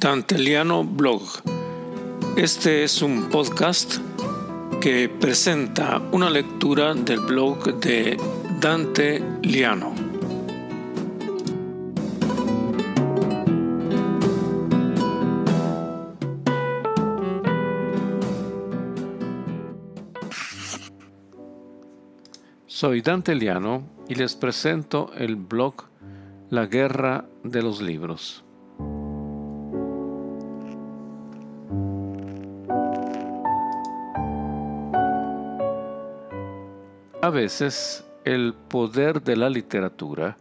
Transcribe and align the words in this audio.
Danteliano 0.00 0.82
Blog. 0.82 1.20
Este 2.34 2.84
es 2.84 3.02
un 3.02 3.28
podcast 3.28 3.98
que 4.80 5.10
presenta 5.10 6.00
una 6.10 6.30
lectura 6.30 6.94
del 6.94 7.20
blog 7.20 7.78
de 7.80 8.16
Dante 8.58 9.22
Liano. 9.42 9.94
Soy 22.66 23.02
Dante 23.02 23.34
Liano 23.34 23.82
y 24.08 24.14
les 24.14 24.34
presento 24.34 25.12
el 25.14 25.36
blog 25.36 25.74
La 26.48 26.64
Guerra 26.64 27.26
de 27.44 27.60
los 27.60 27.82
Libros. 27.82 28.44
Veces 37.30 38.04
el 38.24 38.54
poder 38.54 39.22
de 39.22 39.36
la 39.36 39.48
literatura 39.48 40.36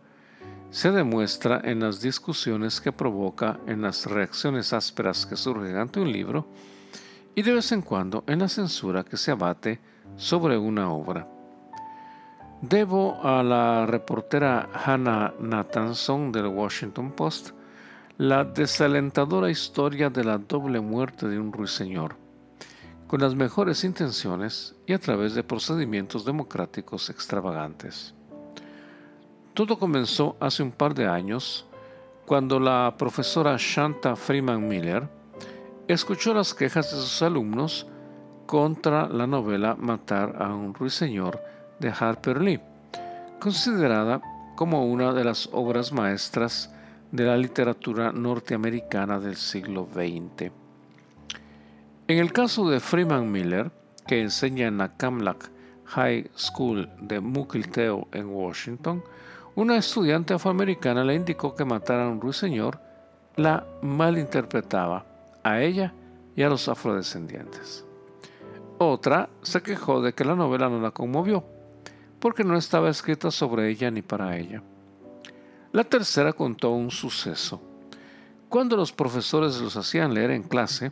se 0.71 0.91
demuestra 0.91 1.61
en 1.63 1.81
las 1.81 2.01
discusiones 2.01 2.81
que 2.81 2.91
provoca, 2.91 3.59
en 3.67 3.83
las 3.83 4.07
reacciones 4.07 4.73
ásperas 4.73 5.27
que 5.27 5.35
surgen 5.35 5.77
ante 5.77 5.99
un 5.99 6.11
libro 6.11 6.47
y 7.35 7.43
de 7.43 7.53
vez 7.53 7.71
en 7.73 7.83
cuando 7.83 8.23
en 8.25 8.39
la 8.39 8.47
censura 8.47 9.03
que 9.03 9.17
se 9.17 9.29
abate 9.29 9.79
sobre 10.17 10.57
una 10.57 10.91
obra. 10.91 11.27
Debo 12.61 13.19
a 13.23 13.43
la 13.43 13.85
reportera 13.85 14.69
Hannah 14.73 15.35
Nathanson 15.39 16.31
del 16.31 16.47
Washington 16.47 17.11
Post 17.11 17.51
la 18.17 18.43
desalentadora 18.43 19.51
historia 19.51 20.09
de 20.09 20.23
la 20.23 20.39
doble 20.39 20.79
muerte 20.79 21.27
de 21.27 21.39
un 21.39 21.53
ruiseñor 21.53 22.28
con 23.09 23.21
las 23.21 23.33
mejores 23.33 23.83
intenciones 23.83 24.75
y 24.85 24.93
a 24.93 24.99
través 24.99 25.33
de 25.33 25.41
procedimientos 25.41 26.25
democráticos 26.25 27.09
extravagantes. 27.09 28.13
Todo 29.55 29.79
comenzó 29.79 30.37
hace 30.39 30.61
un 30.61 30.71
par 30.71 30.93
de 30.93 31.07
años 31.07 31.65
cuando 32.27 32.59
la 32.59 32.93
profesora 32.99 33.55
Shanta 33.57 34.15
Freeman 34.15 34.67
Miller 34.67 35.09
escuchó 35.87 36.35
las 36.35 36.53
quejas 36.53 36.91
de 36.91 36.97
sus 36.97 37.23
alumnos 37.23 37.87
contra 38.45 39.09
la 39.09 39.25
novela 39.25 39.73
Matar 39.73 40.35
a 40.39 40.53
un 40.53 40.75
ruiseñor 40.75 41.41
de 41.79 41.89
Harper 41.89 42.39
Lee, 42.39 42.61
considerada 43.39 44.21
como 44.55 44.85
una 44.85 45.13
de 45.13 45.23
las 45.23 45.49
obras 45.51 45.91
maestras 45.91 46.71
de 47.11 47.23
la 47.23 47.37
literatura 47.37 48.11
norteamericana 48.11 49.19
del 49.19 49.35
siglo 49.35 49.87
XX. 49.91 50.58
En 52.09 52.17
el 52.17 52.33
caso 52.33 52.67
de 52.67 52.79
Freeman 52.79 53.31
Miller, 53.31 53.69
que 54.07 54.19
enseña 54.19 54.65
en 54.65 54.79
la 54.79 54.97
Camlack 54.97 55.51
High 55.85 56.31
School 56.35 56.89
de 56.99 57.19
Mukilteo 57.19 58.07
en 58.11 58.25
Washington, 58.25 59.03
una 59.53 59.77
estudiante 59.77 60.33
afroamericana 60.33 61.03
le 61.03 61.13
indicó 61.13 61.53
que 61.53 61.65
matar 61.65 61.99
a 61.99 62.07
un 62.07 62.19
ruiseñor 62.19 62.81
la 63.35 63.63
malinterpretaba 63.83 65.05
a 65.43 65.61
ella 65.61 65.93
y 66.35 66.41
a 66.41 66.49
los 66.49 66.67
afrodescendientes. 66.67 67.85
Otra 68.79 69.29
se 69.43 69.61
quejó 69.61 70.01
de 70.01 70.13
que 70.13 70.25
la 70.25 70.33
novela 70.33 70.67
no 70.67 70.81
la 70.81 70.89
conmovió, 70.89 71.43
porque 72.19 72.43
no 72.43 72.57
estaba 72.57 72.89
escrita 72.89 73.29
sobre 73.29 73.69
ella 73.69 73.91
ni 73.91 74.01
para 74.01 74.35
ella. 74.35 74.63
La 75.73 75.83
tercera 75.83 76.33
contó 76.33 76.71
un 76.71 76.89
suceso. 76.89 77.61
Cuando 78.49 78.75
los 78.75 78.91
profesores 78.91 79.61
los 79.61 79.77
hacían 79.77 80.15
leer 80.15 80.31
en 80.31 80.41
clase, 80.41 80.91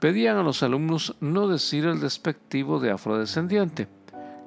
pedían 0.00 0.38
a 0.38 0.42
los 0.42 0.62
alumnos 0.62 1.14
no 1.20 1.46
decir 1.46 1.84
el 1.84 2.00
despectivo 2.00 2.80
de 2.80 2.90
afrodescendiente, 2.90 3.88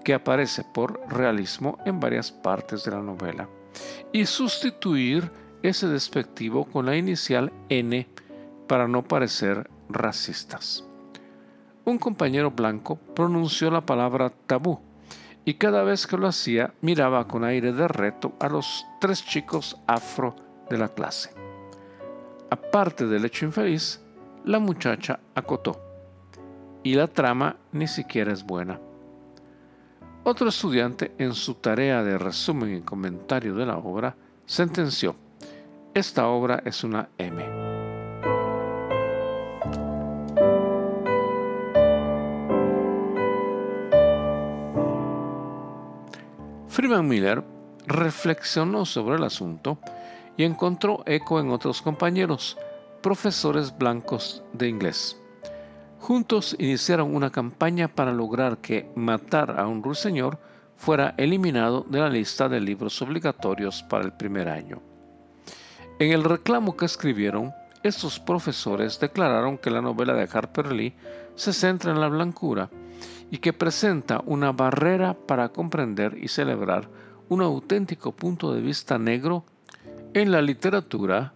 que 0.04 0.14
aparece 0.14 0.64
por 0.74 1.00
realismo 1.08 1.78
en 1.86 2.00
varias 2.00 2.32
partes 2.32 2.84
de 2.84 2.92
la 2.92 3.02
novela, 3.02 3.48
y 4.12 4.26
sustituir 4.26 5.32
ese 5.62 5.88
despectivo 5.88 6.66
con 6.66 6.86
la 6.86 6.98
inicial 6.98 7.54
N 7.70 8.08
para 8.68 8.88
no 8.88 9.04
parecer 9.04 9.70
racistas. 9.90 10.84
Un 11.86 11.98
compañero 11.98 12.52
blanco 12.52 12.98
pronunció 13.16 13.70
la 13.70 13.86
palabra 13.86 14.32
tabú 14.48 14.80
y 15.46 15.56
cada 15.56 15.84
vez 15.84 16.08
que 16.08 16.18
lo 16.18 16.28
hacía 16.28 16.74
miraba 16.82 17.28
con 17.28 17.44
aire 17.44 17.74
de 17.74 17.88
reto 17.88 18.34
a 18.40 18.48
los 18.48 18.86
tres 19.00 19.26
chicos 19.26 19.78
afro 19.88 20.36
de 20.70 20.78
la 20.78 20.88
clase. 20.88 21.32
Aparte 22.50 23.06
del 23.08 23.26
hecho 23.26 23.46
infeliz, 23.46 24.03
la 24.46 24.60
muchacha 24.60 25.20
acotó. 25.36 25.80
Y 26.84 26.96
la 26.96 27.08
trama 27.08 27.58
ni 27.72 27.88
siquiera 27.88 28.34
es 28.34 28.44
buena. 28.44 28.80
Otro 30.26 30.50
estudiante, 30.50 31.14
en 31.18 31.34
su 31.34 31.56
tarea 31.56 32.04
de 32.04 32.18
resumen 32.18 32.76
y 32.76 32.82
comentario 32.82 33.56
de 33.56 33.66
la 33.66 33.78
obra, 33.78 34.16
sentenció, 34.46 35.16
esta 35.94 36.28
obra 36.28 36.62
es 36.66 36.84
una 36.84 37.10
M. 37.18 37.44
Freeman 46.68 47.08
Miller 47.08 47.44
reflexionó 47.86 48.86
sobre 48.86 49.18
el 49.18 49.24
asunto 49.24 49.78
y 50.36 50.44
encontró 50.44 51.04
eco 51.06 51.40
en 51.40 51.52
otros 51.52 51.82
compañeros, 51.82 52.58
profesores 53.04 53.78
blancos 53.78 54.42
de 54.54 54.70
inglés. 54.70 55.18
Juntos 56.00 56.56
iniciaron 56.58 57.14
una 57.14 57.30
campaña 57.30 57.90
para 57.90 58.14
lograr 58.14 58.60
que 58.60 58.90
Matar 58.96 59.60
a 59.60 59.68
un 59.68 59.84
ruiseñor 59.84 60.40
fuera 60.78 61.14
eliminado 61.18 61.86
de 61.88 62.00
la 62.00 62.10
lista 62.10 62.48
de 62.48 62.62
libros 62.62 63.02
obligatorios 63.02 63.84
para 63.84 64.06
el 64.06 64.14
primer 64.14 64.48
año. 64.48 64.82
En 66.00 66.12
el 66.12 66.24
reclamo 66.24 66.78
que 66.78 66.86
escribieron, 66.86 67.54
estos 67.84 68.20
profesores 68.20 69.00
declararon 69.00 69.58
que 69.58 69.70
la 69.70 69.82
novela 69.82 70.14
de 70.14 70.30
Harper 70.32 70.72
Lee 70.72 70.96
se 71.36 71.52
centra 71.52 71.92
en 71.92 72.00
la 72.00 72.08
blancura 72.08 72.70
y 73.30 73.40
que 73.40 73.52
presenta 73.52 74.22
una 74.26 74.54
barrera 74.54 75.14
para 75.14 75.50
comprender 75.50 76.18
y 76.18 76.30
celebrar 76.30 76.88
un 77.28 77.42
auténtico 77.42 78.14
punto 78.14 78.54
de 78.54 78.62
vista 78.62 78.98
negro 78.98 79.44
en 80.14 80.32
la 80.32 80.42
literatura 80.42 81.34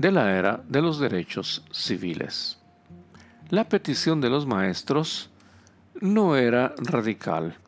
de 0.00 0.10
la 0.10 0.34
era 0.34 0.62
de 0.66 0.80
los 0.80 0.98
derechos 0.98 1.62
civiles. 1.70 2.58
La 3.50 3.68
petición 3.68 4.22
de 4.22 4.30
los 4.30 4.46
maestros 4.46 5.28
no 6.00 6.36
era 6.36 6.74
radical. 6.78 7.58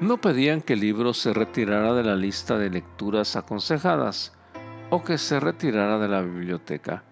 No 0.00 0.20
pedían 0.20 0.60
que 0.60 0.72
el 0.72 0.80
libro 0.80 1.14
se 1.14 1.32
retirara 1.32 1.94
de 1.94 2.02
la 2.02 2.16
lista 2.16 2.58
de 2.58 2.68
lecturas 2.68 3.36
aconsejadas 3.36 4.32
o 4.90 5.04
que 5.04 5.16
se 5.16 5.38
retirara 5.38 6.00
de 6.00 6.08
la 6.08 6.20
biblioteca. 6.20 7.04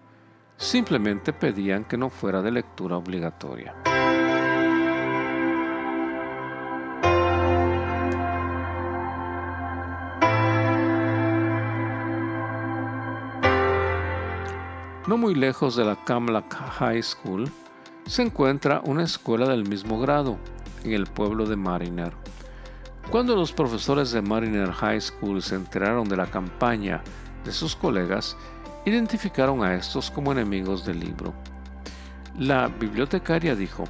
Simplemente 0.57 1.31
pedían 1.31 1.85
que 1.85 1.97
no 1.97 2.09
fuera 2.09 2.41
de 2.41 2.51
lectura 2.51 2.97
obligatoria. 2.97 3.73
No 15.07 15.15
muy 15.15 15.35
lejos 15.35 15.77
de 15.77 15.85
la 15.85 15.95
Camlack 16.03 16.53
High 16.53 17.01
School 17.01 17.49
se 18.07 18.23
encuentra 18.23 18.81
una 18.83 19.05
escuela 19.05 19.47
del 19.47 19.65
mismo 19.65 20.01
grado, 20.01 20.37
en 20.83 20.91
el 20.91 21.07
pueblo 21.07 21.45
de 21.45 21.55
Mariner. 21.55 22.11
Cuando 23.09 23.33
los 23.33 23.53
profesores 23.53 24.11
de 24.11 24.21
Mariner 24.21 24.69
High 24.69 24.99
School 24.99 25.41
se 25.41 25.55
enteraron 25.55 26.09
de 26.09 26.17
la 26.17 26.25
campaña 26.25 27.01
de 27.45 27.53
sus 27.53 27.73
colegas, 27.73 28.35
identificaron 28.85 29.63
a 29.63 29.75
estos 29.75 30.11
como 30.11 30.33
enemigos 30.33 30.85
del 30.85 30.99
libro. 30.99 31.33
La 32.37 32.67
bibliotecaria 32.67 33.55
dijo, 33.55 33.85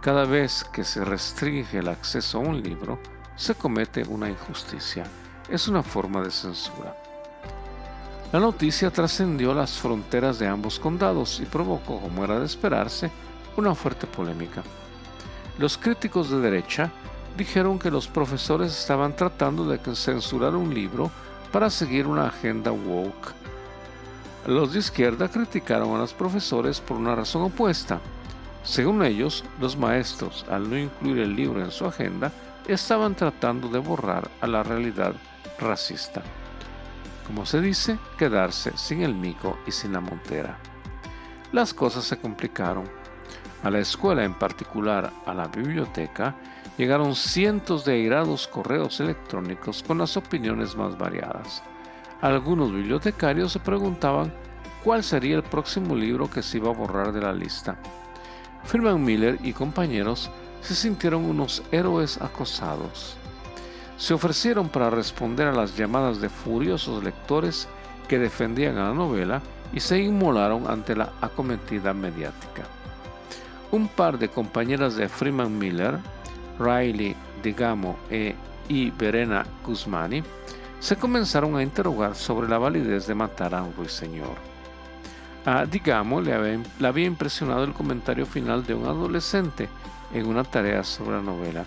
cada 0.00 0.24
vez 0.24 0.64
que 0.72 0.82
se 0.82 1.04
restringe 1.04 1.78
el 1.78 1.86
acceso 1.86 2.38
a 2.38 2.40
un 2.40 2.60
libro, 2.60 2.98
se 3.36 3.54
comete 3.54 4.02
una 4.08 4.28
injusticia. 4.28 5.04
Es 5.48 5.68
una 5.68 5.84
forma 5.84 6.20
de 6.20 6.32
censura. 6.32 6.96
La 8.32 8.40
noticia 8.40 8.90
trascendió 8.90 9.54
las 9.54 9.78
fronteras 9.78 10.40
de 10.40 10.48
ambos 10.48 10.80
condados 10.80 11.38
y 11.40 11.44
provocó, 11.44 12.00
como 12.00 12.24
era 12.24 12.40
de 12.40 12.46
esperarse, 12.46 13.10
una 13.56 13.74
fuerte 13.74 14.08
polémica. 14.08 14.64
Los 15.58 15.78
críticos 15.78 16.28
de 16.30 16.40
derecha 16.40 16.90
dijeron 17.36 17.78
que 17.78 17.90
los 17.90 18.08
profesores 18.08 18.76
estaban 18.76 19.14
tratando 19.14 19.68
de 19.68 19.78
censurar 19.94 20.56
un 20.56 20.74
libro 20.74 21.10
para 21.52 21.70
seguir 21.70 22.08
una 22.08 22.26
agenda 22.26 22.72
woke. 22.72 23.32
Los 24.46 24.72
de 24.72 24.80
izquierda 24.80 25.28
criticaron 25.28 25.94
a 25.94 25.98
los 25.98 26.12
profesores 26.12 26.80
por 26.80 26.96
una 26.96 27.14
razón 27.14 27.42
opuesta. 27.42 28.00
Según 28.64 29.04
ellos, 29.04 29.44
los 29.60 29.76
maestros, 29.76 30.44
al 30.50 30.68
no 30.68 30.76
incluir 30.76 31.18
el 31.18 31.36
libro 31.36 31.64
en 31.64 31.70
su 31.70 31.86
agenda, 31.86 32.32
estaban 32.66 33.14
tratando 33.14 33.68
de 33.68 33.78
borrar 33.78 34.28
a 34.40 34.48
la 34.48 34.64
realidad 34.64 35.14
racista. 35.60 36.22
Como 37.26 37.44
se 37.44 37.60
dice, 37.60 37.98
quedarse 38.16 38.72
sin 38.76 39.02
el 39.02 39.14
mico 39.14 39.58
y 39.66 39.72
sin 39.72 39.92
la 39.92 40.00
montera. 40.00 40.58
Las 41.52 41.74
cosas 41.74 42.04
se 42.04 42.18
complicaron. 42.18 42.84
A 43.62 43.70
la 43.70 43.80
escuela, 43.80 44.24
en 44.24 44.34
particular 44.34 45.12
a 45.26 45.34
la 45.34 45.48
biblioteca, 45.48 46.36
llegaron 46.78 47.16
cientos 47.16 47.84
de 47.84 47.94
airados 47.94 48.46
correos 48.46 49.00
electrónicos 49.00 49.82
con 49.82 49.98
las 49.98 50.16
opiniones 50.16 50.76
más 50.76 50.96
variadas. 50.96 51.62
Algunos 52.20 52.72
bibliotecarios 52.72 53.52
se 53.52 53.60
preguntaban 53.60 54.32
cuál 54.84 55.02
sería 55.02 55.36
el 55.36 55.42
próximo 55.42 55.96
libro 55.96 56.30
que 56.30 56.42
se 56.42 56.58
iba 56.58 56.70
a 56.70 56.74
borrar 56.74 57.12
de 57.12 57.22
la 57.22 57.32
lista. 57.32 57.76
Firman 58.64 59.04
Miller 59.04 59.38
y 59.42 59.52
compañeros 59.52 60.30
se 60.60 60.74
sintieron 60.74 61.24
unos 61.24 61.62
héroes 61.72 62.20
acosados. 62.20 63.16
Se 63.96 64.12
ofrecieron 64.12 64.68
para 64.68 64.90
responder 64.90 65.46
a 65.48 65.52
las 65.52 65.76
llamadas 65.76 66.20
de 66.20 66.28
furiosos 66.28 67.02
lectores 67.02 67.66
que 68.08 68.18
defendían 68.18 68.76
a 68.76 68.88
la 68.88 68.94
novela 68.94 69.40
y 69.72 69.80
se 69.80 69.98
inmolaron 69.98 70.68
ante 70.68 70.94
la 70.94 71.12
acometida 71.20 71.94
mediática. 71.94 72.64
Un 73.72 73.88
par 73.88 74.18
de 74.18 74.28
compañeras 74.28 74.96
de 74.96 75.08
Freeman 75.08 75.58
Miller, 75.58 75.98
Riley 76.58 77.16
Digamo 77.42 77.96
e, 78.10 78.34
y 78.68 78.90
Verena 78.90 79.44
Guzmani, 79.64 80.22
se 80.78 80.96
comenzaron 80.96 81.56
a 81.56 81.62
interrogar 81.62 82.14
sobre 82.14 82.48
la 82.48 82.58
validez 82.58 83.06
de 83.06 83.14
matar 83.14 83.54
a 83.54 83.62
un 83.62 83.74
ruiseñor. 83.74 84.36
A 85.46 85.64
Digamo 85.64 86.20
le 86.20 86.34
había, 86.34 86.60
le 86.78 86.88
había 86.88 87.06
impresionado 87.06 87.64
el 87.64 87.72
comentario 87.72 88.26
final 88.26 88.64
de 88.66 88.74
un 88.74 88.84
adolescente 88.84 89.68
en 90.12 90.26
una 90.26 90.44
tarea 90.44 90.84
sobre 90.84 91.16
la 91.16 91.22
novela. 91.22 91.64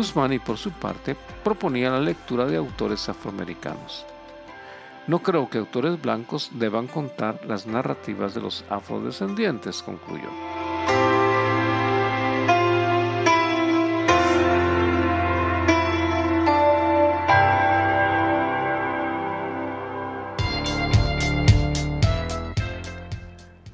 Guzmani, 0.00 0.38
por 0.38 0.56
su 0.56 0.70
parte, 0.70 1.14
proponía 1.44 1.90
la 1.90 2.00
lectura 2.00 2.46
de 2.46 2.56
autores 2.56 3.10
afroamericanos. 3.10 4.06
No 5.06 5.18
creo 5.18 5.50
que 5.50 5.58
autores 5.58 6.00
blancos 6.00 6.52
deban 6.54 6.86
contar 6.86 7.44
las 7.46 7.66
narrativas 7.66 8.32
de 8.34 8.40
los 8.40 8.64
afrodescendientes, 8.70 9.82
concluyó. 9.82 10.30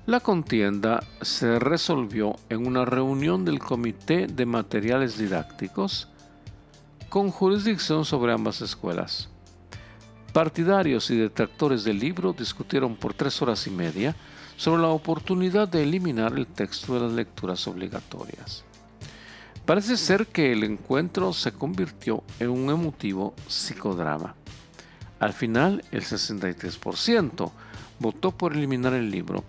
La 0.06 0.18
contienda 0.18 1.04
se 1.20 1.60
resolvió 1.60 2.34
en 2.48 2.66
una 2.66 2.84
reunión 2.84 3.44
del 3.44 3.60
Comité 3.60 4.26
de 4.26 4.44
Materiales 4.44 5.18
Didácticos 5.18 6.08
con 7.08 7.30
jurisdicción 7.30 8.04
sobre 8.04 8.32
ambas 8.32 8.60
escuelas. 8.60 9.28
Partidarios 10.32 11.10
y 11.10 11.16
detractores 11.16 11.84
del 11.84 11.98
libro 11.98 12.32
discutieron 12.32 12.96
por 12.96 13.14
tres 13.14 13.40
horas 13.40 13.66
y 13.66 13.70
media 13.70 14.14
sobre 14.56 14.82
la 14.82 14.88
oportunidad 14.88 15.68
de 15.68 15.82
eliminar 15.82 16.34
el 16.34 16.46
texto 16.46 16.94
de 16.94 17.00
las 17.00 17.12
lecturas 17.12 17.66
obligatorias. 17.66 18.64
Parece 19.64 19.96
ser 19.96 20.26
que 20.26 20.52
el 20.52 20.62
encuentro 20.62 21.32
se 21.32 21.52
convirtió 21.52 22.22
en 22.38 22.50
un 22.50 22.70
emotivo 22.70 23.34
psicodrama. 23.48 24.34
Al 25.18 25.32
final, 25.32 25.82
el 25.90 26.02
63% 26.02 27.50
votó 27.98 28.30
por 28.30 28.52
eliminar 28.52 28.92
el 28.92 29.10
libro 29.10 29.42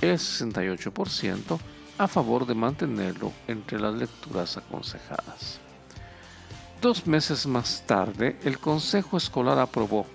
el 0.00 0.16
68% 0.16 1.58
a 1.98 2.08
favor 2.08 2.46
de 2.46 2.54
mantenerlo 2.54 3.32
entre 3.46 3.78
las 3.78 3.94
lecturas 3.94 4.56
aconsejadas. 4.56 5.60
Dos 6.80 7.06
meses 7.06 7.46
más 7.46 7.82
tarde, 7.86 8.38
el 8.42 8.58
Consejo 8.58 9.18
Escolar 9.18 9.58
aprobó, 9.58 10.06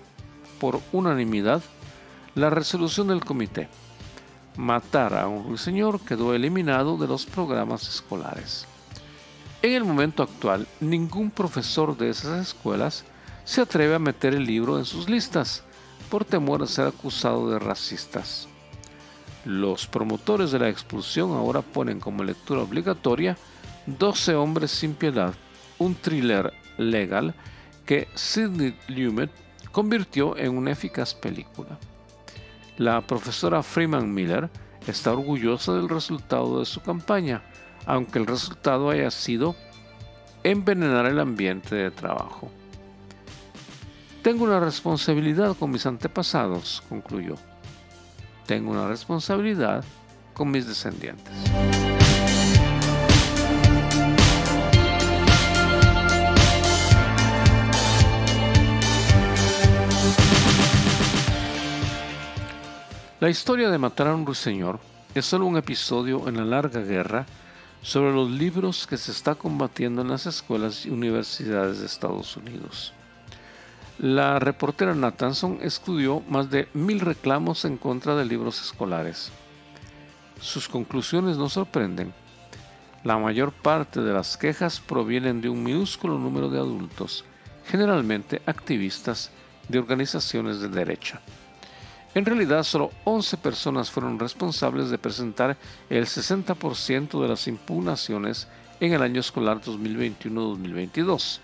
por 0.58 0.80
unanimidad, 0.90 1.62
la 2.34 2.50
resolución 2.50 3.06
del 3.06 3.24
comité. 3.24 3.68
Matar 4.56 5.14
a 5.14 5.28
un 5.28 5.44
ruiseñor 5.44 6.00
quedó 6.00 6.34
eliminado 6.34 6.96
de 6.96 7.06
los 7.06 7.24
programas 7.24 7.86
escolares. 7.88 8.66
En 9.62 9.74
el 9.74 9.84
momento 9.84 10.24
actual, 10.24 10.66
ningún 10.80 11.30
profesor 11.30 11.96
de 11.96 12.10
esas 12.10 12.48
escuelas 12.48 13.04
se 13.44 13.60
atreve 13.60 13.94
a 13.94 14.00
meter 14.00 14.34
el 14.34 14.44
libro 14.44 14.76
en 14.76 14.86
sus 14.86 15.08
listas 15.08 15.62
por 16.10 16.24
temor 16.24 16.64
a 16.64 16.66
ser 16.66 16.88
acusado 16.88 17.48
de 17.48 17.60
racistas. 17.60 18.48
Los 19.44 19.86
promotores 19.86 20.50
de 20.50 20.58
la 20.58 20.68
expulsión 20.68 21.30
ahora 21.30 21.62
ponen 21.62 22.00
como 22.00 22.24
lectura 22.24 22.62
obligatoria 22.62 23.36
12 23.86 24.34
hombres 24.34 24.72
sin 24.72 24.94
piedad, 24.94 25.32
un 25.78 25.94
thriller 25.94 26.52
legal 26.78 27.34
que 27.84 28.08
Sidney 28.14 28.76
Lumet 28.88 29.30
convirtió 29.72 30.36
en 30.36 30.56
una 30.56 30.72
eficaz 30.72 31.14
película. 31.14 31.78
La 32.78 33.00
profesora 33.00 33.62
Freeman 33.62 34.12
Miller 34.12 34.50
está 34.86 35.12
orgullosa 35.12 35.74
del 35.74 35.88
resultado 35.88 36.58
de 36.58 36.66
su 36.66 36.80
campaña, 36.80 37.42
aunque 37.86 38.18
el 38.18 38.26
resultado 38.26 38.90
haya 38.90 39.10
sido 39.10 39.54
envenenar 40.42 41.06
el 41.06 41.20
ambiente 41.20 41.74
de 41.74 41.90
trabajo. 41.90 42.50
Tengo 44.22 44.44
una 44.44 44.60
responsabilidad 44.60 45.56
con 45.56 45.70
mis 45.70 45.86
antepasados, 45.86 46.82
concluyó 46.88 47.36
tengo 48.46 48.70
una 48.70 48.88
responsabilidad 48.88 49.84
con 50.32 50.50
mis 50.50 50.66
descendientes. 50.66 51.34
La 63.26 63.30
historia 63.30 63.70
de 63.70 63.78
matar 63.78 64.06
a 64.06 64.14
un 64.14 64.24
ruiseñor 64.24 64.78
es 65.12 65.26
solo 65.26 65.46
un 65.46 65.56
episodio 65.56 66.28
en 66.28 66.36
la 66.36 66.44
larga 66.44 66.80
guerra 66.80 67.26
sobre 67.82 68.12
los 68.12 68.30
libros 68.30 68.86
que 68.86 68.96
se 68.96 69.10
está 69.10 69.34
combatiendo 69.34 70.02
en 70.02 70.10
las 70.10 70.26
escuelas 70.26 70.86
y 70.86 70.90
universidades 70.90 71.80
de 71.80 71.86
Estados 71.86 72.36
Unidos. 72.36 72.92
La 73.98 74.38
reportera 74.38 74.94
Nathanson 74.94 75.58
estudió 75.60 76.20
más 76.28 76.50
de 76.50 76.68
mil 76.72 77.00
reclamos 77.00 77.64
en 77.64 77.78
contra 77.78 78.14
de 78.14 78.26
libros 78.26 78.62
escolares. 78.62 79.32
Sus 80.40 80.68
conclusiones 80.68 81.36
nos 81.36 81.54
sorprenden. 81.54 82.14
La 83.02 83.18
mayor 83.18 83.50
parte 83.50 84.02
de 84.02 84.12
las 84.12 84.36
quejas 84.36 84.78
provienen 84.78 85.40
de 85.40 85.48
un 85.48 85.64
minúsculo 85.64 86.16
número 86.16 86.48
de 86.48 86.58
adultos, 86.58 87.24
generalmente 87.66 88.40
activistas 88.46 89.32
de 89.68 89.80
organizaciones 89.80 90.60
de 90.60 90.68
derecha. 90.68 91.20
En 92.16 92.24
realidad, 92.24 92.62
solo 92.62 92.92
11 93.04 93.36
personas 93.36 93.90
fueron 93.90 94.18
responsables 94.18 94.88
de 94.88 94.96
presentar 94.96 95.58
el 95.90 96.06
60% 96.06 97.20
de 97.20 97.28
las 97.28 97.46
impugnaciones 97.46 98.48
en 98.80 98.94
el 98.94 99.02
año 99.02 99.20
escolar 99.20 99.60
2021-2022. 99.60 101.40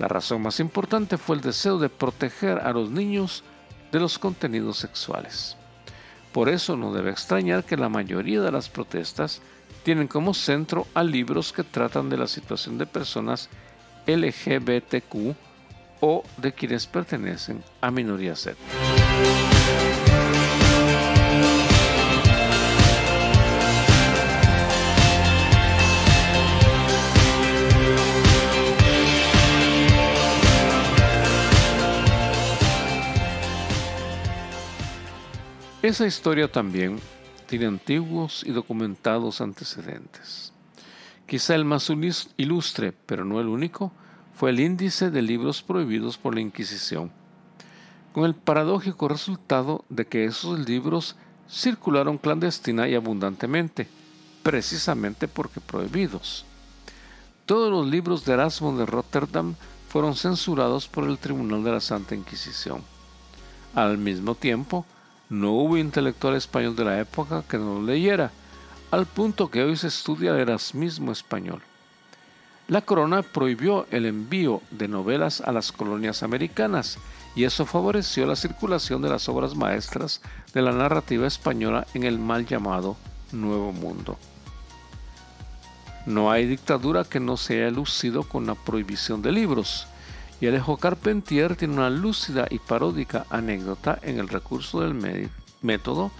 La 0.00 0.08
razón 0.08 0.42
más 0.42 0.58
importante 0.58 1.16
fue 1.16 1.36
el 1.36 1.42
deseo 1.42 1.78
de 1.78 1.88
proteger 1.88 2.58
a 2.58 2.72
los 2.72 2.90
niños 2.90 3.44
de 3.92 4.00
los 4.00 4.18
contenidos 4.18 4.76
sexuales. 4.76 5.56
Por 6.32 6.48
eso 6.48 6.76
no 6.76 6.92
debe 6.92 7.12
extrañar 7.12 7.62
que 7.62 7.76
la 7.76 7.88
mayoría 7.88 8.40
de 8.40 8.50
las 8.50 8.68
protestas 8.68 9.40
tienen 9.84 10.08
como 10.08 10.34
centro 10.34 10.88
a 10.94 11.04
libros 11.04 11.52
que 11.52 11.62
tratan 11.62 12.10
de 12.10 12.16
la 12.16 12.26
situación 12.26 12.76
de 12.76 12.86
personas 12.86 13.48
LGBTQ 14.08 15.36
o 16.00 16.24
de 16.38 16.52
quienes 16.52 16.88
pertenecen 16.88 17.62
a 17.80 17.92
minorías 17.92 18.48
étnicas. 18.48 18.95
Esa 35.86 36.04
historia 36.04 36.50
también 36.50 36.98
tiene 37.46 37.66
antiguos 37.66 38.42
y 38.44 38.50
documentados 38.50 39.40
antecedentes. 39.40 40.52
Quizá 41.28 41.54
el 41.54 41.64
más 41.64 41.88
ilustre, 42.36 42.92
pero 43.06 43.24
no 43.24 43.40
el 43.40 43.46
único, 43.46 43.92
fue 44.34 44.50
el 44.50 44.58
índice 44.58 45.12
de 45.12 45.22
libros 45.22 45.62
prohibidos 45.62 46.18
por 46.18 46.34
la 46.34 46.40
Inquisición, 46.40 47.12
con 48.12 48.24
el 48.24 48.34
paradójico 48.34 49.06
resultado 49.06 49.84
de 49.88 50.08
que 50.08 50.24
esos 50.24 50.58
libros 50.68 51.14
circularon 51.48 52.18
clandestina 52.18 52.88
y 52.88 52.96
abundantemente, 52.96 53.86
precisamente 54.42 55.28
porque 55.28 55.60
prohibidos. 55.60 56.46
Todos 57.44 57.70
los 57.70 57.86
libros 57.86 58.24
de 58.24 58.32
Erasmo 58.32 58.76
de 58.76 58.86
Rotterdam 58.86 59.54
fueron 59.88 60.16
censurados 60.16 60.88
por 60.88 61.04
el 61.04 61.16
Tribunal 61.18 61.62
de 61.62 61.70
la 61.70 61.80
Santa 61.80 62.16
Inquisición. 62.16 62.82
Al 63.72 63.98
mismo 63.98 64.34
tiempo, 64.34 64.84
no 65.28 65.52
hubo 65.52 65.76
intelectual 65.76 66.34
español 66.34 66.76
de 66.76 66.84
la 66.84 67.00
época 67.00 67.42
que 67.48 67.58
no 67.58 67.82
leyera, 67.82 68.30
al 68.90 69.06
punto 69.06 69.50
que 69.50 69.62
hoy 69.62 69.76
se 69.76 69.88
estudia 69.88 70.30
el 70.30 70.40
erasmismo 70.40 71.12
español. 71.12 71.62
la 72.68 72.80
corona 72.80 73.22
prohibió 73.22 73.86
el 73.92 74.06
envío 74.06 74.60
de 74.72 74.88
novelas 74.88 75.40
a 75.40 75.52
las 75.52 75.70
colonias 75.70 76.24
americanas 76.24 76.98
y 77.36 77.44
eso 77.44 77.64
favoreció 77.64 78.26
la 78.26 78.34
circulación 78.34 79.02
de 79.02 79.08
las 79.08 79.28
obras 79.28 79.54
maestras 79.54 80.20
de 80.52 80.62
la 80.62 80.72
narrativa 80.72 81.26
española 81.26 81.86
en 81.94 82.02
el 82.02 82.18
mal 82.18 82.44
llamado 82.46 82.96
Nuevo 83.30 83.72
Mundo. 83.72 84.16
No 86.06 86.30
hay 86.30 86.46
dictadura 86.46 87.04
que 87.04 87.20
no 87.20 87.36
se 87.36 87.62
haya 87.62 87.70
lucido 87.70 88.22
con 88.22 88.46
la 88.46 88.54
prohibición 88.54 89.22
de 89.22 89.32
libros, 89.32 89.86
y 90.40 90.46
Alejo 90.46 90.76
Carpentier 90.76 91.56
tiene 91.56 91.74
una 91.74 91.90
lúcida 91.90 92.46
y 92.50 92.58
paródica 92.58 93.26
anécdota 93.30 93.98
en 94.02 94.18
el 94.18 94.28
recurso 94.28 94.80
del 94.80 95.30
método, 95.62 96.10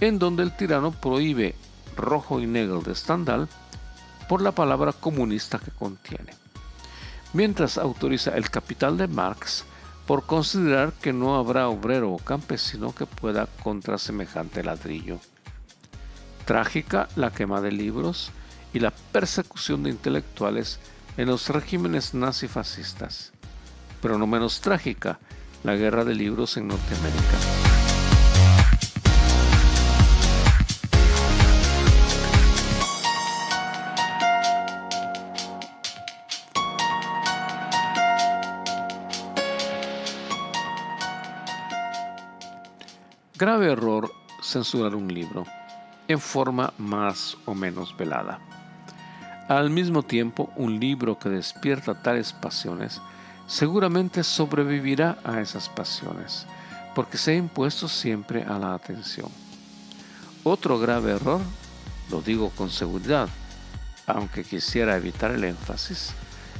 en 0.00 0.18
donde 0.18 0.42
el 0.42 0.56
tirano 0.56 0.90
prohíbe 0.90 1.54
rojo 1.96 2.40
y 2.40 2.46
negro 2.46 2.80
de 2.80 2.94
Stendhal 2.94 3.48
por 4.28 4.42
la 4.42 4.52
palabra 4.52 4.92
comunista 4.92 5.58
que 5.58 5.70
contiene, 5.70 6.32
mientras 7.32 7.78
autoriza 7.78 8.36
el 8.36 8.50
capital 8.50 8.96
de 8.96 9.06
Marx 9.06 9.64
por 10.06 10.26
considerar 10.26 10.92
que 10.92 11.12
no 11.12 11.36
habrá 11.36 11.68
obrero 11.68 12.12
o 12.12 12.18
campesino 12.18 12.92
que 12.94 13.06
pueda 13.06 13.46
contra 13.62 13.98
semejante 13.98 14.64
ladrillo. 14.64 15.20
Trágica 16.46 17.08
la 17.14 17.30
quema 17.30 17.60
de 17.60 17.70
libros 17.70 18.32
y 18.72 18.80
la 18.80 18.90
persecución 18.90 19.84
de 19.84 19.90
intelectuales 19.90 20.80
en 21.16 21.28
los 21.28 21.48
regímenes 21.48 22.14
nazifascistas, 22.14 23.32
pero 24.00 24.18
no 24.18 24.26
menos 24.26 24.60
trágica 24.60 25.18
la 25.62 25.76
guerra 25.76 26.04
de 26.04 26.14
libros 26.14 26.56
en 26.56 26.68
Norteamérica. 26.68 27.70
Grave 43.40 43.72
error 43.72 44.12
censurar 44.42 44.94
un 44.94 45.08
libro 45.08 45.44
en 46.08 46.20
forma 46.20 46.74
más 46.76 47.38
o 47.46 47.54
menos 47.54 47.96
velada. 47.96 48.38
Al 49.48 49.70
mismo 49.70 50.02
tiempo, 50.02 50.52
un 50.56 50.78
libro 50.78 51.18
que 51.18 51.30
despierta 51.30 52.02
tales 52.02 52.34
pasiones 52.34 53.00
seguramente 53.50 54.22
sobrevivirá 54.22 55.18
a 55.24 55.40
esas 55.40 55.68
pasiones, 55.68 56.46
porque 56.94 57.18
se 57.18 57.32
ha 57.32 57.34
impuesto 57.34 57.88
siempre 57.88 58.44
a 58.44 58.56
la 58.60 58.74
atención. 58.74 59.28
Otro 60.44 60.78
grave 60.78 61.10
error, 61.10 61.40
lo 62.10 62.22
digo 62.22 62.50
con 62.50 62.70
seguridad, 62.70 63.28
aunque 64.06 64.44
quisiera 64.44 64.96
evitar 64.96 65.32
el 65.32 65.42
énfasis, 65.42 66.12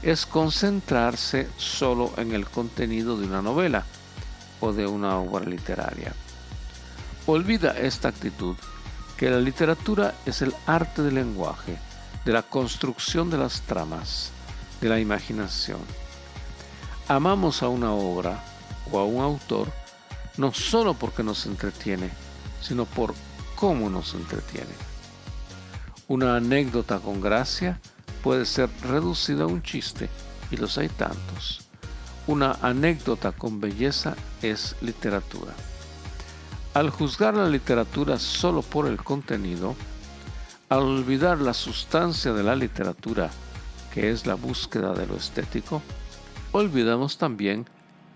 es 0.02 0.26
concentrarse 0.26 1.48
solo 1.56 2.12
en 2.16 2.32
el 2.32 2.46
contenido 2.46 3.16
de 3.16 3.26
una 3.26 3.40
novela 3.40 3.84
o 4.58 4.72
de 4.72 4.88
una 4.88 5.16
obra 5.16 5.46
literaria. 5.46 6.12
Olvida 7.26 7.78
esta 7.78 8.08
actitud 8.08 8.56
que 9.16 9.30
la 9.30 9.38
literatura 9.38 10.14
es 10.26 10.42
el 10.42 10.52
arte 10.66 11.02
del 11.02 11.14
lenguaje, 11.14 11.78
de 12.24 12.32
la 12.32 12.42
construcción 12.42 13.30
de 13.30 13.38
las 13.38 13.60
tramas, 13.60 14.32
de 14.80 14.88
la 14.88 14.98
imaginación. 14.98 15.78
Amamos 17.10 17.64
a 17.64 17.68
una 17.68 17.92
obra 17.92 18.40
o 18.92 19.00
a 19.00 19.04
un 19.04 19.20
autor 19.20 19.66
no 20.36 20.54
solo 20.54 20.94
porque 20.94 21.24
nos 21.24 21.44
entretiene, 21.44 22.08
sino 22.62 22.84
por 22.84 23.14
cómo 23.56 23.90
nos 23.90 24.14
entretiene. 24.14 24.70
Una 26.06 26.36
anécdota 26.36 27.00
con 27.00 27.20
gracia 27.20 27.80
puede 28.22 28.46
ser 28.46 28.70
reducida 28.82 29.42
a 29.42 29.48
un 29.48 29.60
chiste, 29.60 30.08
y 30.52 30.56
los 30.56 30.78
hay 30.78 30.88
tantos. 30.88 31.68
Una 32.28 32.52
anécdota 32.62 33.32
con 33.32 33.60
belleza 33.60 34.14
es 34.40 34.76
literatura. 34.80 35.52
Al 36.74 36.90
juzgar 36.90 37.34
la 37.34 37.48
literatura 37.48 38.20
solo 38.20 38.62
por 38.62 38.86
el 38.86 39.02
contenido, 39.02 39.74
al 40.68 40.82
olvidar 40.82 41.40
la 41.40 41.54
sustancia 41.54 42.32
de 42.32 42.44
la 42.44 42.54
literatura, 42.54 43.30
que 43.92 44.12
es 44.12 44.26
la 44.26 44.36
búsqueda 44.36 44.92
de 44.92 45.08
lo 45.08 45.16
estético, 45.16 45.82
olvidamos 46.52 47.18
también 47.18 47.66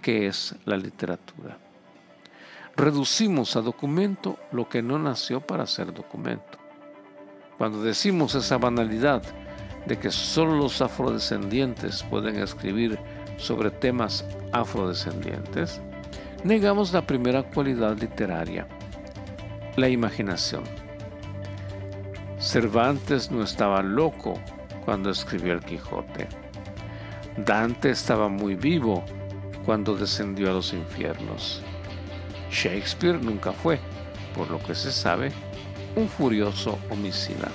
qué 0.03 0.27
es 0.27 0.55
la 0.65 0.77
literatura. 0.77 1.59
Reducimos 2.77 3.57
a 3.57 3.61
documento 3.61 4.39
lo 4.51 4.69
que 4.69 4.83
no 4.83 4.99
nació 4.99 5.41
para 5.41 5.67
ser 5.67 5.93
documento. 5.93 6.59
Cuando 7.57 7.83
decimos 7.83 8.35
esa 8.35 8.59
banalidad 8.59 9.23
de 9.87 9.99
que 9.99 10.11
solo 10.11 10.57
los 10.57 10.81
afrodescendientes 10.83 12.03
pueden 12.03 12.37
escribir 12.37 12.99
sobre 13.37 13.71
temas 13.71 14.25
afrodescendientes, 14.53 15.81
negamos 16.43 16.93
la 16.93 17.07
primera 17.07 17.45
cualidad 17.45 17.97
literaria, 17.97 18.67
la 19.77 19.89
imaginación. 19.89 20.65
Cervantes 22.39 23.31
no 23.31 23.43
estaba 23.43 23.83
loco 23.83 24.35
cuando 24.85 25.11
escribió 25.11 25.53
el 25.53 25.61
Quijote. 25.61 26.44
Dante 27.37 27.91
estaba 27.91 28.29
muy 28.29 28.55
vivo 28.55 29.05
cuando 29.65 29.97
descendió 29.97 30.51
a 30.51 30.55
los 30.55 30.73
infiernos. 30.73 31.63
Shakespeare 32.51 33.21
nunca 33.21 33.53
fue, 33.53 33.81
por 34.37 34.49
lo 34.51 34.63
que 34.63 34.75
se 34.75 34.93
sabe, 34.93 35.33
un 35.97 36.09
furioso 36.09 36.79
homicida. 36.91 37.49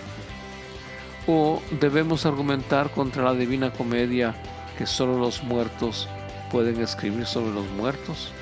¿O 1.27 1.61
debemos 1.79 2.25
argumentar 2.25 2.89
contra 2.91 3.23
la 3.23 3.33
divina 3.33 3.71
comedia 3.71 4.35
que 4.77 4.85
solo 4.85 5.17
los 5.17 5.43
muertos 5.43 6.09
pueden 6.51 6.81
escribir 6.81 7.25
sobre 7.25 7.51
los 7.51 7.67
muertos? 7.69 8.33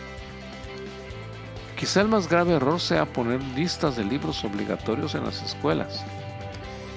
Quizá 1.77 2.01
el 2.01 2.07
más 2.07 2.27
grave 2.27 2.55
error 2.55 2.79
sea 2.79 3.05
poner 3.05 3.43
listas 3.55 3.95
de 3.95 4.03
libros 4.03 4.43
obligatorios 4.43 5.13
en 5.13 5.25
las 5.25 5.43
escuelas. 5.43 6.03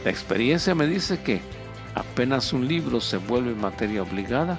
La 0.02 0.10
experiencia 0.10 0.74
me 0.74 0.86
dice 0.86 1.20
que 1.20 1.42
apenas 1.94 2.52
un 2.52 2.66
libro 2.66 3.00
se 3.00 3.16
vuelve 3.16 3.54
materia 3.54 4.02
obligada, 4.02 4.58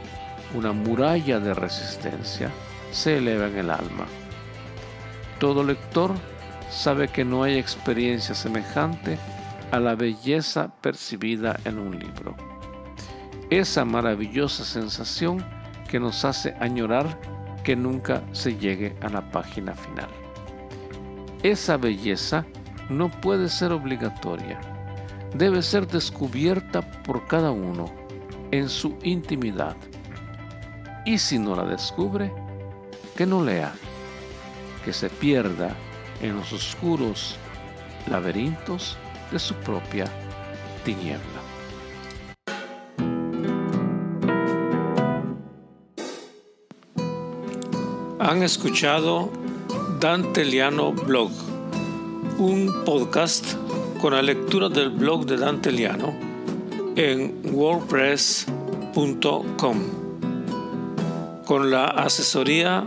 una 0.54 0.72
muralla 0.72 1.40
de 1.40 1.54
resistencia 1.54 2.52
se 2.92 3.18
eleva 3.18 3.48
en 3.48 3.58
el 3.58 3.70
alma. 3.70 4.06
Todo 5.40 5.64
lector 5.64 6.12
sabe 6.70 7.08
que 7.08 7.26
no 7.26 7.44
hay 7.44 7.58
experiencia 7.58 8.36
semejante 8.36 9.18
a 9.72 9.80
la 9.80 9.96
belleza 9.96 10.72
percibida 10.82 11.60
en 11.66 11.80
un 11.80 11.98
libro. 11.98 12.36
Esa 13.50 13.86
maravillosa 13.86 14.64
sensación 14.64 15.44
que 15.90 16.00
nos 16.00 16.24
hace 16.26 16.56
añorar 16.60 17.20
que 17.64 17.76
nunca 17.76 18.22
se 18.32 18.58
llegue 18.58 18.96
a 19.02 19.10
la 19.10 19.22
página 19.32 19.74
final. 19.74 20.10
Esa 21.44 21.78
belleza 21.78 22.46
no 22.90 23.10
puede 23.10 23.50
ser 23.50 23.72
obligatoria, 23.72 24.60
debe 25.34 25.62
ser 25.62 25.88
descubierta 25.88 26.82
por 27.04 27.28
cada 27.28 27.52
uno 27.52 27.92
en 28.52 28.70
su 28.70 28.98
intimidad. 29.04 29.76
Y 31.06 31.18
si 31.18 31.40
no 31.40 31.56
la 31.56 31.66
descubre, 31.66 32.32
que 33.16 33.26
no 33.26 33.44
lea, 33.44 33.74
que 34.86 34.94
se 34.94 35.10
pierda 35.10 35.76
en 36.22 36.36
los 36.36 36.54
oscuros 36.54 37.38
laberintos 38.08 38.98
de 39.32 39.40
su 39.40 39.56
propia 39.56 40.06
tiniebla. 40.84 41.42
Han 48.20 48.44
escuchado 48.44 49.32
Dante 50.00 50.46
Liano 50.46 50.94
Blog, 50.94 51.32
un 52.38 52.84
podcast 52.86 53.61
con 54.02 54.14
la 54.14 54.22
lectura 54.24 54.68
del 54.68 54.90
blog 54.90 55.28
de 55.28 55.38
Dante 55.38 55.72
Liano 55.72 56.16
en 56.96 57.40
wordpress.com, 57.54 59.78
con 61.46 61.70
la 61.70 61.86
asesoría 61.86 62.84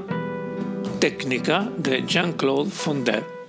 técnica 0.98 1.70
de 1.76 2.02
Jean-Claude 2.04 2.68
Fondet. 2.68 3.43